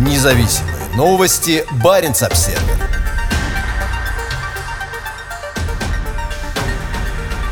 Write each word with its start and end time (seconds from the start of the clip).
Независимые 0.00 0.76
новости. 0.96 1.62
Барин 1.84 2.12
обсерва 2.12 2.58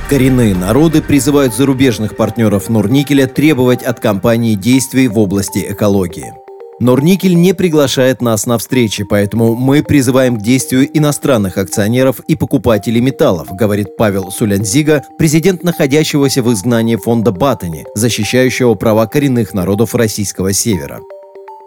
Коренные 0.08 0.54
народы 0.54 1.03
призывают 1.03 1.54
зарубежных 1.54 2.16
партнеров 2.16 2.71
Норникеля 2.71 3.26
требовать 3.26 3.82
от 3.82 4.00
компании 4.00 4.54
действий 4.54 5.08
в 5.08 5.19
области 5.19 5.66
экологии. 5.69 6.32
Норникель 6.80 7.34
не 7.34 7.52
приглашает 7.52 8.22
нас 8.22 8.46
на 8.46 8.56
встречи, 8.56 9.04
поэтому 9.04 9.54
мы 9.54 9.82
призываем 9.82 10.38
к 10.38 10.42
действию 10.42 10.88
иностранных 10.96 11.58
акционеров 11.58 12.20
и 12.20 12.34
покупателей 12.34 13.02
металлов, 13.02 13.48
говорит 13.50 13.98
Павел 13.98 14.30
Сулянзига, 14.30 15.02
президент 15.18 15.64
находящегося 15.64 16.42
в 16.42 16.50
изгнании 16.50 16.96
фонда 16.96 17.30
Батани, 17.30 17.84
защищающего 17.94 18.74
права 18.74 19.06
коренных 19.06 19.52
народов 19.52 19.94
российского 19.94 20.54
севера. 20.54 21.00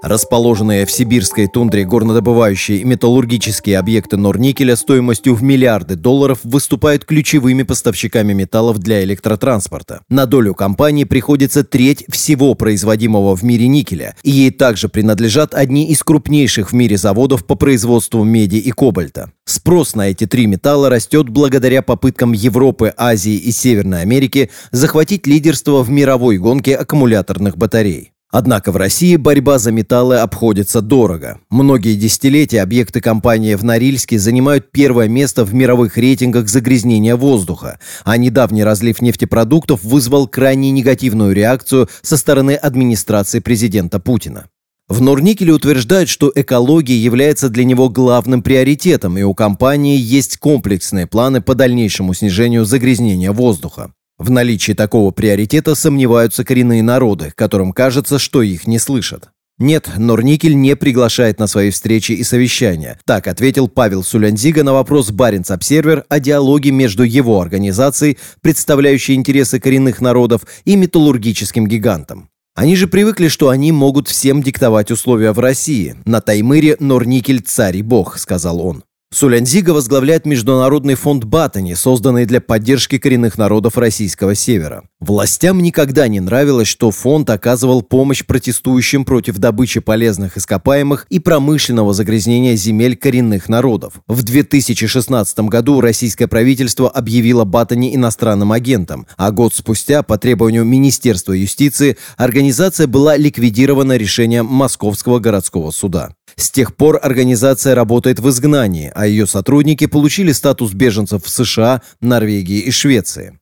Расположенные 0.01 0.87
в 0.87 0.91
сибирской 0.91 1.47
тундре 1.47 1.85
горнодобывающие 1.85 2.79
и 2.79 2.83
металлургические 2.83 3.77
объекты 3.77 4.17
Норникеля 4.17 4.75
стоимостью 4.75 5.35
в 5.35 5.43
миллиарды 5.43 5.95
долларов 5.95 6.39
выступают 6.43 7.05
ключевыми 7.05 7.61
поставщиками 7.61 8.33
металлов 8.33 8.79
для 8.79 9.03
электротранспорта. 9.03 10.01
На 10.09 10.25
долю 10.25 10.55
компании 10.55 11.03
приходится 11.03 11.63
треть 11.63 12.03
всего 12.09 12.55
производимого 12.55 13.35
в 13.35 13.43
мире 13.43 13.67
никеля, 13.67 14.15
и 14.23 14.31
ей 14.31 14.49
также 14.49 14.89
принадлежат 14.89 15.53
одни 15.53 15.91
из 15.91 16.01
крупнейших 16.01 16.71
в 16.71 16.73
мире 16.73 16.97
заводов 16.97 17.45
по 17.45 17.53
производству 17.53 18.23
меди 18.23 18.55
и 18.55 18.71
кобальта. 18.71 19.31
Спрос 19.45 19.93
на 19.93 20.09
эти 20.09 20.25
три 20.25 20.47
металла 20.47 20.89
растет 20.89 21.29
благодаря 21.29 21.83
попыткам 21.83 22.31
Европы, 22.31 22.91
Азии 22.97 23.35
и 23.35 23.51
Северной 23.51 24.01
Америки 24.01 24.49
захватить 24.71 25.27
лидерство 25.27 25.83
в 25.83 25.91
мировой 25.91 26.39
гонке 26.39 26.75
аккумуляторных 26.75 27.55
батарей. 27.55 28.13
Однако 28.31 28.71
в 28.71 28.77
России 28.77 29.17
борьба 29.17 29.59
за 29.59 29.71
металлы 29.71 30.19
обходится 30.19 30.81
дорого. 30.81 31.39
Многие 31.49 31.95
десятилетия 31.95 32.61
объекты 32.61 33.01
компании 33.01 33.55
в 33.55 33.63
Норильске 33.65 34.17
занимают 34.17 34.71
первое 34.71 35.09
место 35.09 35.43
в 35.43 35.53
мировых 35.53 35.97
рейтингах 35.97 36.47
загрязнения 36.47 37.17
воздуха, 37.17 37.79
а 38.05 38.15
недавний 38.15 38.63
разлив 38.63 39.01
нефтепродуктов 39.01 39.83
вызвал 39.83 40.29
крайне 40.29 40.71
негативную 40.71 41.33
реакцию 41.33 41.89
со 42.01 42.15
стороны 42.15 42.55
администрации 42.55 43.39
президента 43.39 43.99
Путина. 43.99 44.45
В 44.87 45.01
Норникеле 45.01 45.53
утверждают, 45.53 46.09
что 46.09 46.31
экология 46.33 46.97
является 46.97 47.49
для 47.49 47.63
него 47.63 47.89
главным 47.89 48.41
приоритетом, 48.43 49.17
и 49.17 49.23
у 49.23 49.33
компании 49.33 49.97
есть 49.97 50.37
комплексные 50.37 51.07
планы 51.07 51.41
по 51.41 51.55
дальнейшему 51.55 52.13
снижению 52.13 52.65
загрязнения 52.65 53.31
воздуха. 53.31 53.93
В 54.21 54.29
наличии 54.29 54.73
такого 54.73 55.09
приоритета 55.09 55.73
сомневаются 55.73 56.45
коренные 56.45 56.83
народы, 56.83 57.33
которым 57.33 57.71
кажется, 57.73 58.19
что 58.19 58.43
их 58.43 58.67
не 58.67 58.77
слышат. 58.77 59.29
Нет, 59.57 59.89
Норникель 59.97 60.55
не 60.55 60.75
приглашает 60.75 61.39
на 61.39 61.47
свои 61.47 61.71
встречи 61.71 62.11
и 62.11 62.23
совещания. 62.23 62.99
Так 63.05 63.25
ответил 63.25 63.67
Павел 63.67 64.03
Сулянзига 64.03 64.61
на 64.61 64.73
вопрос 64.73 65.09
Баренц 65.09 65.49
Обсервер 65.49 66.05
о 66.07 66.19
диалоге 66.19 66.69
между 66.69 67.01
его 67.01 67.41
организацией, 67.41 68.19
представляющей 68.41 69.15
интересы 69.15 69.59
коренных 69.59 70.01
народов, 70.01 70.43
и 70.65 70.75
металлургическим 70.75 71.65
гигантом. 71.65 72.29
Они 72.53 72.75
же 72.75 72.85
привыкли, 72.85 73.27
что 73.27 73.49
они 73.49 73.71
могут 73.71 74.07
всем 74.07 74.43
диктовать 74.43 74.91
условия 74.91 75.31
в 75.31 75.39
России. 75.39 75.95
На 76.05 76.21
Таймыре 76.21 76.77
Норникель 76.79 77.41
царь 77.41 77.77
и 77.77 77.81
бог, 77.81 78.19
сказал 78.19 78.61
он. 78.61 78.83
Сулянзига 79.13 79.71
возглавляет 79.71 80.25
Международный 80.25 80.95
фонд 80.95 81.25
Батани, 81.25 81.73
созданный 81.73 82.25
для 82.25 82.39
поддержки 82.39 82.97
коренных 82.97 83.37
народов 83.37 83.77
Российского 83.77 84.35
Севера. 84.35 84.83
Властям 85.01 85.63
никогда 85.63 86.07
не 86.07 86.19
нравилось, 86.19 86.67
что 86.67 86.91
фонд 86.91 87.31
оказывал 87.31 87.81
помощь 87.81 88.23
протестующим 88.23 89.03
против 89.03 89.39
добычи 89.39 89.79
полезных 89.79 90.37
ископаемых 90.37 91.07
и 91.09 91.17
промышленного 91.17 91.95
загрязнения 91.95 92.55
земель 92.55 92.95
коренных 92.95 93.49
народов. 93.49 93.95
В 94.05 94.21
2016 94.21 95.39
году 95.39 95.81
российское 95.81 96.27
правительство 96.27 96.87
объявило 96.87 97.45
Батани 97.45 97.95
иностранным 97.95 98.51
агентом, 98.51 99.07
а 99.17 99.31
год 99.31 99.55
спустя, 99.55 100.03
по 100.03 100.19
требованию 100.19 100.65
Министерства 100.65 101.33
юстиции, 101.33 101.97
организация 102.15 102.85
была 102.85 103.17
ликвидирована 103.17 103.97
решением 103.97 104.45
Московского 104.45 105.17
городского 105.17 105.71
суда. 105.71 106.13
С 106.35 106.51
тех 106.51 106.75
пор 106.75 106.99
организация 107.01 107.73
работает 107.73 108.19
в 108.19 108.29
изгнании, 108.29 108.91
а 108.93 109.07
ее 109.07 109.25
сотрудники 109.25 109.87
получили 109.87 110.31
статус 110.31 110.73
беженцев 110.73 111.23
в 111.25 111.29
США, 111.29 111.81
Норвегии 112.01 112.59
и 112.59 112.69
Швеции. 112.69 113.40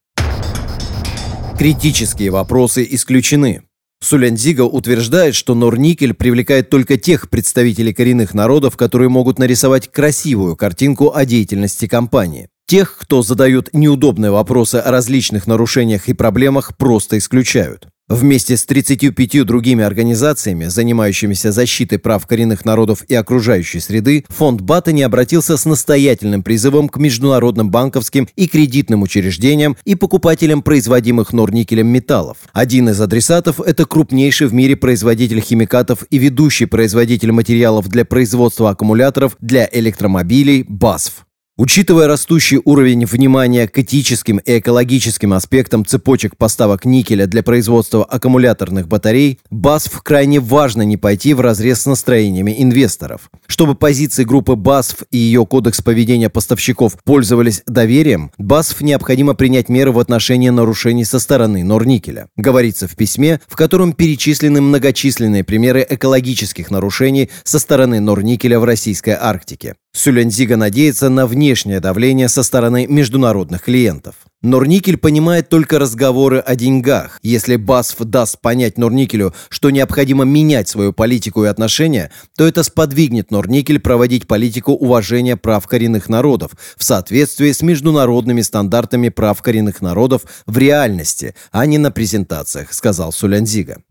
Критические 1.59 2.29
вопросы 2.29 2.87
исключены. 2.89 3.63
Сулянзига 4.01 4.61
утверждает, 4.61 5.35
что 5.35 5.55
Норникель 5.55 6.13
привлекает 6.13 6.69
только 6.69 6.95
тех 6.95 7.29
представителей 7.29 7.93
коренных 7.93 8.33
народов, 8.33 8.77
которые 8.77 9.09
могут 9.09 9.39
нарисовать 9.39 9.91
красивую 9.91 10.55
картинку 10.55 11.13
о 11.13 11.25
деятельности 11.25 11.85
компании. 11.85 12.47
Тех, 12.65 12.95
кто 12.97 13.23
задают 13.23 13.71
неудобные 13.73 14.31
вопросы 14.31 14.75
о 14.75 14.89
различных 14.89 15.47
нарушениях 15.47 16.07
и 16.07 16.13
проблемах, 16.13 16.77
просто 16.77 17.17
исключают. 17.17 17.89
Вместе 18.09 18.57
с 18.57 18.65
35 18.65 19.45
другими 19.45 19.83
организациями, 19.83 20.65
занимающимися 20.65 21.51
защитой 21.51 21.99
прав 21.99 22.25
коренных 22.25 22.65
народов 22.65 23.03
и 23.07 23.13
окружающей 23.13 23.79
среды, 23.79 24.25
фонд 24.29 24.61
Баттани 24.61 25.03
обратился 25.03 25.57
с 25.57 25.65
настоятельным 25.65 26.41
призывом 26.41 26.89
к 26.89 26.97
международным 26.97 27.69
банковским 27.69 28.27
и 28.35 28.47
кредитным 28.47 29.03
учреждениям 29.03 29.77
и 29.85 29.93
покупателям 29.93 30.63
производимых 30.63 31.33
норникелем 31.33 31.87
металлов. 31.87 32.37
Один 32.51 32.89
из 32.89 32.99
адресатов– 32.99 33.59
это 33.65 33.85
крупнейший 33.85 34.47
в 34.47 34.55
мире 34.55 34.75
производитель 34.75 35.39
химикатов 35.39 36.03
и 36.09 36.17
ведущий 36.17 36.65
производитель 36.65 37.31
материалов 37.31 37.89
для 37.89 38.05
производства 38.05 38.71
аккумуляторов 38.71 39.37
для 39.39 39.69
электромобилей 39.71 40.65
«БАСФ». 40.67 41.28
Учитывая 41.61 42.07
растущий 42.07 42.61
уровень 42.63 43.05
внимания 43.05 43.67
к 43.67 43.77
этическим 43.79 44.37
и 44.37 44.59
экологическим 44.59 45.33
аспектам 45.33 45.85
цепочек 45.85 46.37
поставок 46.37 46.85
никеля 46.85 47.27
для 47.27 47.43
производства 47.43 48.05
аккумуляторных 48.05 48.87
батарей, 48.87 49.39
BASF 49.51 49.99
крайне 50.01 50.39
важно 50.39 50.83
не 50.83 50.95
пойти 50.95 51.33
в 51.33 51.41
разрез 51.41 51.81
с 51.81 51.85
настроениями 51.85 52.55
инвесторов. 52.59 53.29
Чтобы 53.45 53.75
позиции 53.75 54.23
группы 54.23 54.53
BASF 54.53 55.05
и 55.11 55.17
ее 55.17 55.45
кодекс 55.45 55.81
поведения 55.81 56.29
поставщиков 56.29 56.95
пользовались 57.03 57.61
доверием, 57.67 58.31
BASF 58.39 58.77
необходимо 58.79 59.33
принять 59.33 59.67
меры 59.67 59.91
в 59.91 59.99
отношении 59.99 60.47
нарушений 60.47 61.03
со 61.03 61.19
стороны 61.19 61.65
Норникеля. 61.65 62.29
Говорится 62.37 62.87
в 62.87 62.95
письме, 62.95 63.41
в 63.49 63.57
котором 63.57 63.91
перечислены 63.91 64.61
многочисленные 64.61 65.43
примеры 65.43 65.85
экологических 65.89 66.71
нарушений 66.71 67.29
со 67.43 67.59
стороны 67.59 67.99
Норникеля 67.99 68.61
в 68.61 68.63
российской 68.63 69.17
Арктике. 69.19 69.75
Сюлянзига 69.91 70.55
надеется 70.55 71.09
на 71.09 71.25
внешнее 71.25 71.79
давление 71.79 72.29
со 72.29 72.43
стороны 72.43 72.85
международных 72.87 73.63
клиентов. 73.63 74.15
Норникель 74.41 74.97
понимает 74.97 75.49
только 75.49 75.79
разговоры 75.79 76.39
о 76.39 76.55
деньгах. 76.55 77.19
Если 77.21 77.57
Басф 77.57 77.97
даст 77.99 78.39
понять 78.39 78.77
Норникелю, 78.77 79.33
что 79.49 79.69
необходимо 79.69 80.23
менять 80.23 80.69
свою 80.69 80.93
политику 80.93 81.43
и 81.43 81.47
отношения, 81.47 82.11
то 82.37 82.47
это 82.47 82.63
сподвигнет 82.63 83.31
Норникель 83.31 83.79
проводить 83.79 84.27
политику 84.27 84.71
уважения 84.71 85.35
прав 85.35 85.67
коренных 85.67 86.07
народов 86.07 86.51
в 86.77 86.83
соответствии 86.85 87.51
с 87.51 87.61
международными 87.61 88.41
стандартами 88.41 89.09
прав 89.09 89.41
коренных 89.41 89.81
народов 89.81 90.21
в 90.45 90.57
реальности, 90.57 91.35
а 91.51 91.65
не 91.65 91.77
на 91.77 91.91
презентациях, 91.91 92.71
сказал 92.71 93.11
Сулянзига. 93.11 93.81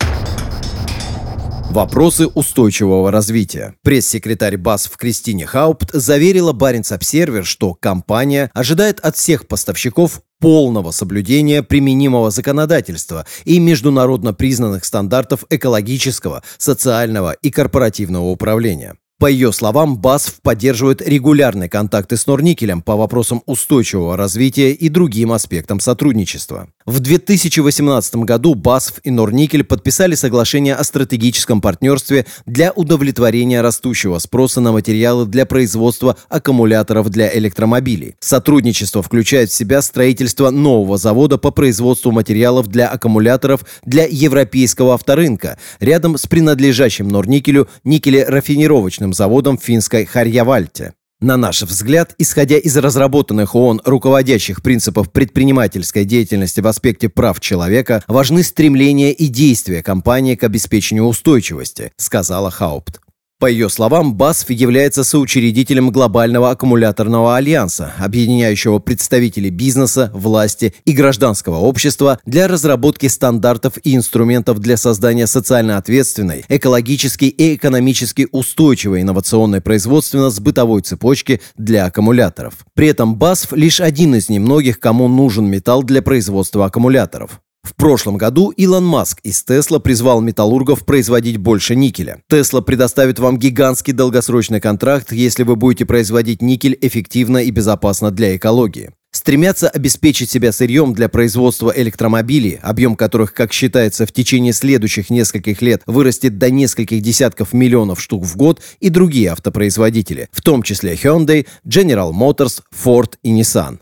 Вопросы 1.70 2.26
устойчивого 2.26 3.12
развития. 3.12 3.74
Пресс-секретарь 3.82 4.56
БАС 4.56 4.86
в 4.86 4.96
Кристине 4.96 5.44
Хаупт 5.44 5.90
заверила 5.92 6.52
Баренц 6.52 6.92
Обсервер, 6.92 7.44
что 7.44 7.74
компания 7.74 8.50
ожидает 8.54 9.00
от 9.00 9.16
всех 9.16 9.46
поставщиков 9.46 10.22
полного 10.40 10.92
соблюдения 10.92 11.62
применимого 11.62 12.30
законодательства 12.30 13.26
и 13.44 13.58
международно 13.58 14.32
признанных 14.32 14.86
стандартов 14.86 15.44
экологического, 15.50 16.42
социального 16.56 17.32
и 17.32 17.50
корпоративного 17.50 18.31
управления. 18.31 18.96
По 19.19 19.26
ее 19.26 19.52
словам, 19.52 19.98
БАСФ 19.98 20.40
поддерживает 20.43 21.02
регулярные 21.02 21.69
контакты 21.69 22.16
с 22.16 22.28
Норникелем 22.28 22.82
по 22.82 22.94
вопросам 22.94 23.43
устойчивого 23.46 24.16
развития 24.16 24.70
и 24.70 24.88
другим 24.88 25.32
аспектам 25.32 25.81
сотрудничества. 25.81 26.69
В 26.88 27.00
2018 27.00 28.14
году 28.25 28.55
БАСФ 28.55 29.00
и 29.05 29.11
Норникель 29.11 29.62
подписали 29.62 30.14
соглашение 30.14 30.75
о 30.75 30.82
стратегическом 30.85 31.61
партнерстве 31.61 32.25
для 32.46 32.73
удовлетворения 32.73 33.61
растущего 33.61 34.19
спроса 34.19 34.62
на 34.62 34.73
материалы 34.73 35.26
для 35.26 35.44
производства 35.44 36.17
аккумуляторов 36.31 37.11
для 37.11 37.31
электромобилей. 37.37 38.17
Сотрудничество 38.20 39.02
включает 39.02 39.50
в 39.50 39.55
себя 39.55 39.82
строительство 39.82 40.49
нового 40.49 40.96
завода 40.96 41.37
по 41.37 41.50
производству 41.50 42.11
материалов 42.11 42.69
для 42.69 42.88
аккумуляторов 42.88 43.67
для 43.84 44.06
европейского 44.08 44.94
авторынка 44.94 45.58
рядом 45.81 46.17
с 46.17 46.26
принадлежащим 46.26 47.08
Норникелю 47.08 47.69
никелерафинировочным 47.84 49.12
заводом 49.12 49.58
финской 49.58 50.06
Харьявальте. 50.06 50.94
На 51.20 51.37
наш 51.37 51.62
взгляд, 51.62 52.15
исходя 52.19 52.59
из 52.59 52.76
разработанных 52.76 53.56
ООН 53.56 53.82
руководящих 53.85 54.62
принципов 54.62 55.11
предпринимательской 55.11 56.05
деятельности 56.05 56.61
в 56.61 56.67
аспекте 56.69 57.09
прав 57.09 57.41
человека, 57.41 58.05
важны 58.06 58.44
стремления 58.44 59.12
и 59.12 59.26
действия 59.26 59.82
компании 59.82 60.37
к 60.37 60.44
обеспечению 60.44 61.06
устойчивости, 61.06 61.91
сказала 61.97 62.53
Хаупт. 62.53 63.00
По 63.40 63.46
ее 63.46 63.69
словам, 63.69 64.17
БАСФ 64.17 64.50
является 64.50 65.05
соучредителем 65.05 65.93
глобального 65.93 66.50
аккумуляторного 66.50 67.37
альянса, 67.37 67.93
объединяющего 67.99 68.81
представителей 68.81 69.50
бизнеса, 69.50 70.11
власти 70.12 70.75
и 70.85 70.93
гражданского 70.93 71.58
общества 71.58 72.19
для 72.26 72.49
разработки 72.49 73.06
стандартов 73.06 73.75
и 73.85 73.94
инструментов 73.94 74.58
для 74.58 74.76
создания 74.76 75.29
социально 75.29 75.76
ответственной, 75.76 76.46
экологически 76.49 77.26
и 77.26 77.55
экономически 77.55 78.26
устойчивой 78.32 79.02
инновационной 79.02 79.61
производственно-сбытовой 79.61 80.82
цепочки 80.82 81.41
для 81.56 81.84
аккумуляторов. 81.84 82.55
При 82.75 82.88
этом 82.88 83.14
БАСФ 83.14 83.52
лишь 83.52 83.81
один 83.81 84.17
из 84.17 84.29
немногих, 84.29 84.81
кому 84.81 85.06
нужен 85.06 85.46
металл 85.46 85.84
для 85.84 86.02
производства 86.02 86.67
аккумуляторов. 86.67 87.41
В 87.69 87.75
прошлом 87.75 88.17
году 88.17 88.49
Илон 88.49 88.87
Маск 88.87 89.20
из 89.25 89.44
Тесла 89.44 89.79
призвал 89.79 90.23
металлургов 90.23 90.87
производить 90.87 91.37
больше 91.37 91.76
никеля. 91.76 92.23
Тесла 92.26 92.62
предоставит 92.62 93.19
вам 93.19 93.37
гигантский 93.37 93.93
долгосрочный 93.93 94.59
контракт, 94.59 95.12
если 95.12 95.43
вы 95.43 95.55
будете 95.55 95.85
производить 95.85 96.41
никель 96.41 96.79
эффективно 96.81 97.38
и 97.38 97.50
безопасно 97.50 98.11
для 98.11 98.35
экологии. 98.35 98.93
Стремятся 99.12 99.69
обеспечить 99.69 100.31
себя 100.31 100.50
сырьем 100.50 100.94
для 100.94 101.11
производства 101.11 101.70
электромобилей, 101.76 102.59
объем 102.62 102.97
которых, 102.97 103.35
как 103.35 103.53
считается, 103.53 104.06
в 104.06 104.12
течение 104.12 104.55
следующих 104.55 105.11
нескольких 105.11 105.61
лет 105.61 105.82
вырастет 105.85 106.38
до 106.38 106.50
нескольких 106.50 107.03
десятков 107.03 107.53
миллионов 107.53 108.00
штук 108.00 108.25
в 108.25 108.35
год 108.38 108.62
и 108.81 108.88
другие 108.88 109.31
автопроизводители, 109.32 110.31
в 110.32 110.41
том 110.41 110.62
числе 110.62 110.94
Hyundai, 110.94 111.47
General 111.67 112.12
Motors, 112.12 112.62
Ford 112.75 113.17
и 113.23 113.38
Nissan. 113.38 113.81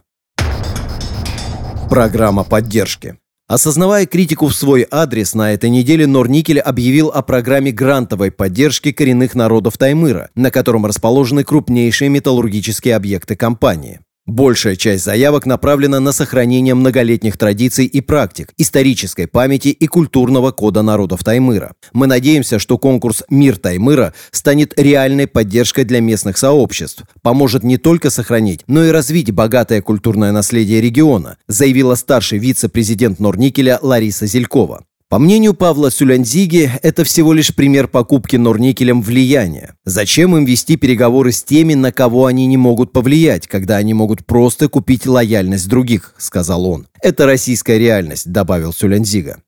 Программа 1.89 2.43
поддержки. 2.43 3.17
Осознавая 3.49 4.07
критику 4.07 4.49
в 4.49 4.55
свой 4.55 4.85
адрес, 4.91 5.33
на 5.35 5.53
этой 5.53 5.71
неделе 5.71 6.09
Норникель 6.09 6.59
объявил 6.59 7.11
о 7.11 7.23
программе 7.23 7.71
грантовой 7.71 8.33
поддержки 8.33 8.91
коренных 8.91 9.37
народов 9.37 9.79
Таймыра, 9.79 10.31
на 10.35 10.51
котором 10.51 10.85
расположены 10.85 11.45
крупнейшие 11.45 12.09
металлургические 12.09 12.97
объекты 12.97 13.37
компании. 13.37 14.01
Большая 14.27 14.75
часть 14.75 15.05
заявок 15.05 15.47
направлена 15.47 16.01
на 16.01 16.11
сохранение 16.11 16.75
многолетних 16.75 17.39
традиций 17.39 17.87
и 17.87 18.01
практик, 18.01 18.53
исторической 18.57 19.29
памяти 19.29 19.69
и 19.69 19.87
культурного 19.87 20.51
кода 20.51 20.83
народов 20.83 21.23
Таймыра. 21.23 21.75
Мы 21.93 22.09
надеемся, 22.09 22.59
что 22.59 22.77
конкурс 22.77 23.23
«Мир 23.31 23.57
Таймыра» 23.57 24.15
станет 24.33 24.77
реальной 24.77 25.29
поддержкой 25.29 25.85
для 25.85 26.01
местных 26.01 26.39
сообществ, 26.39 27.05
поможет 27.23 27.63
не 27.63 27.79
только 27.79 28.11
сохранить, 28.11 28.65
но 28.67 28.85
и 28.85 28.91
развить 28.91 29.31
богатое 29.31 29.81
культурное 29.81 30.33
наследие 30.33 30.81
региона, 30.81 31.37
заявила 31.47 31.95
старший 31.95 32.39
вице-президент 32.41 33.21
Норникеля 33.21 33.79
Лариса 33.81 34.27
Зелькова. 34.27 34.85
По 35.09 35.21
мнению 35.21 35.55
Павла 35.55 35.93
Сюлянзиги, 35.93 36.69
это 36.83 37.05
всего 37.05 37.33
лишь 37.33 37.55
пример 37.55 37.87
покупки 37.87 38.35
Норникелем 38.35 39.03
влияния. 39.03 39.77
Зачем 39.85 40.37
им 40.37 40.45
вести 40.45 40.77
переговоры 40.77 41.31
с 41.31 41.45
теми, 41.45 41.75
на 41.75 41.93
кого 41.93 42.27
они 42.27 42.45
не 42.47 42.57
могут 42.57 42.91
повлиять, 42.91 43.47
когда 43.47 43.77
они 43.77 43.95
могут 43.95 44.27
просто 44.27 44.69
купить 44.69 45.07
лояльность 45.07 45.69
других, 45.69 46.13
сказал 46.19 46.67
он. 46.67 46.89
Это 47.01 47.25
российская 47.27 47.79
реальность, 47.79 48.33
добавил 48.33 48.73
Сюлянзига. 48.73 49.39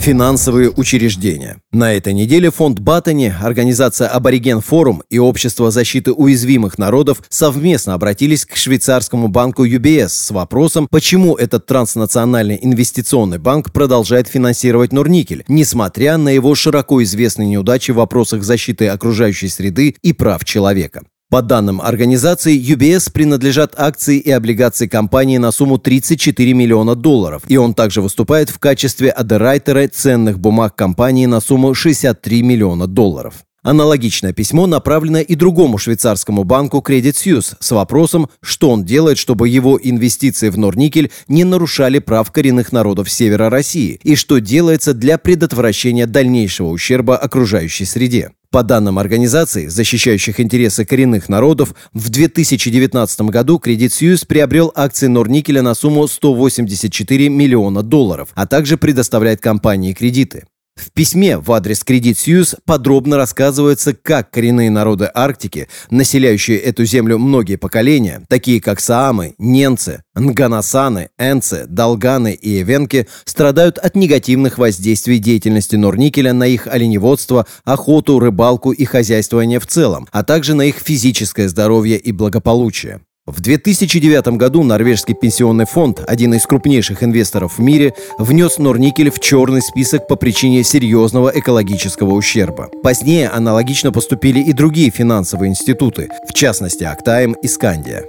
Финансовые 0.00 0.70
учреждения. 0.70 1.58
На 1.72 1.92
этой 1.92 2.14
неделе 2.14 2.50
фонд 2.50 2.78
Баттани, 2.78 3.34
организация 3.38 4.08
Абориген 4.08 4.62
Форум 4.62 5.02
и 5.10 5.18
Общество 5.18 5.70
защиты 5.70 6.12
уязвимых 6.12 6.78
народов 6.78 7.22
совместно 7.28 7.92
обратились 7.92 8.46
к 8.46 8.56
швейцарскому 8.56 9.28
банку 9.28 9.66
UBS 9.66 10.08
с 10.08 10.30
вопросом, 10.30 10.88
почему 10.90 11.36
этот 11.36 11.66
транснациональный 11.66 12.58
инвестиционный 12.62 13.36
банк 13.36 13.72
продолжает 13.74 14.26
финансировать 14.26 14.94
Норникель, 14.94 15.44
несмотря 15.48 16.16
на 16.16 16.30
его 16.30 16.54
широко 16.54 17.02
известные 17.02 17.48
неудачи 17.48 17.90
в 17.90 17.96
вопросах 17.96 18.42
защиты 18.42 18.88
окружающей 18.88 19.48
среды 19.48 19.96
и 20.00 20.14
прав 20.14 20.46
человека. 20.46 21.02
По 21.30 21.42
данным 21.42 21.80
организации, 21.80 22.60
UBS 22.60 23.12
принадлежат 23.12 23.78
акции 23.78 24.18
и 24.18 24.32
облигации 24.32 24.88
компании 24.88 25.38
на 25.38 25.52
сумму 25.52 25.78
34 25.78 26.54
миллиона 26.54 26.96
долларов, 26.96 27.42
и 27.46 27.56
он 27.56 27.72
также 27.74 28.02
выступает 28.02 28.50
в 28.50 28.58
качестве 28.58 29.10
адерайтера 29.10 29.86
ценных 29.86 30.40
бумаг 30.40 30.74
компании 30.74 31.26
на 31.26 31.38
сумму 31.38 31.72
63 31.72 32.42
миллиона 32.42 32.88
долларов. 32.88 33.44
Аналогичное 33.62 34.32
письмо 34.32 34.66
направлено 34.66 35.18
и 35.20 35.34
другому 35.34 35.76
швейцарскому 35.76 36.44
банку 36.44 36.82
Credit 36.86 37.12
Suisse 37.12 37.56
с 37.60 37.70
вопросом, 37.72 38.30
что 38.40 38.70
он 38.70 38.84
делает, 38.84 39.18
чтобы 39.18 39.50
его 39.50 39.78
инвестиции 39.82 40.48
в 40.48 40.56
Норникель 40.56 41.10
не 41.28 41.44
нарушали 41.44 41.98
прав 41.98 42.32
коренных 42.32 42.72
народов 42.72 43.10
севера 43.10 43.50
России 43.50 44.00
и 44.02 44.16
что 44.16 44.38
делается 44.38 44.94
для 44.94 45.18
предотвращения 45.18 46.06
дальнейшего 46.06 46.68
ущерба 46.68 47.18
окружающей 47.18 47.84
среде. 47.84 48.30
По 48.50 48.64
данным 48.64 48.98
организаций, 48.98 49.68
защищающих 49.68 50.40
интересы 50.40 50.84
коренных 50.84 51.28
народов, 51.28 51.74
в 51.92 52.08
2019 52.08 53.20
году 53.22 53.60
Credit 53.64 53.90
Suisse 53.90 54.26
приобрел 54.26 54.72
акции 54.74 55.06
Норникеля 55.06 55.62
на 55.62 55.74
сумму 55.74 56.08
184 56.08 57.28
миллиона 57.28 57.82
долларов, 57.82 58.30
а 58.34 58.46
также 58.48 58.76
предоставляет 58.76 59.40
компании 59.40 59.92
кредиты. 59.92 60.44
В 60.80 60.92
письме 60.92 61.36
в 61.36 61.52
адрес 61.52 61.82
Credit 61.86 62.12
Suisse 62.12 62.58
подробно 62.64 63.18
рассказывается, 63.18 63.92
как 63.92 64.30
коренные 64.30 64.70
народы 64.70 65.10
Арктики, 65.12 65.68
населяющие 65.90 66.56
эту 66.56 66.86
землю 66.86 67.18
многие 67.18 67.56
поколения, 67.56 68.22
такие 68.28 68.62
как 68.62 68.80
Саамы, 68.80 69.34
Ненцы, 69.36 70.02
Нганасаны, 70.14 71.10
Энцы, 71.18 71.66
Долганы 71.68 72.32
и 72.32 72.62
Эвенки, 72.62 73.08
страдают 73.24 73.76
от 73.76 73.94
негативных 73.94 74.56
воздействий 74.56 75.18
деятельности 75.18 75.76
Норникеля 75.76 76.32
на 76.32 76.46
их 76.46 76.66
оленеводство, 76.66 77.46
охоту, 77.64 78.18
рыбалку 78.18 78.72
и 78.72 78.84
хозяйствование 78.84 79.60
в 79.60 79.66
целом, 79.66 80.08
а 80.12 80.24
также 80.24 80.54
на 80.54 80.62
их 80.62 80.76
физическое 80.76 81.48
здоровье 81.48 81.98
и 81.98 82.10
благополучие. 82.10 83.00
В 83.30 83.40
2009 83.40 84.36
году 84.36 84.64
норвежский 84.64 85.14
пенсионный 85.14 85.64
фонд, 85.64 86.02
один 86.04 86.34
из 86.34 86.44
крупнейших 86.46 87.04
инвесторов 87.04 87.58
в 87.58 87.60
мире, 87.60 87.94
внес 88.18 88.58
Норникель 88.58 89.10
в 89.10 89.20
черный 89.20 89.62
список 89.62 90.08
по 90.08 90.16
причине 90.16 90.64
серьезного 90.64 91.30
экологического 91.32 92.14
ущерба. 92.14 92.70
Позднее 92.82 93.28
аналогично 93.28 93.92
поступили 93.92 94.40
и 94.40 94.52
другие 94.52 94.90
финансовые 94.90 95.50
институты, 95.50 96.08
в 96.28 96.34
частности 96.34 96.82
Актаем 96.82 97.34
и 97.34 97.46
Скандия. 97.46 98.04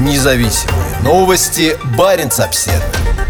Независимые 0.00 1.02
новости. 1.04 1.76
Барин 1.96 2.30
обседный. 2.36 3.25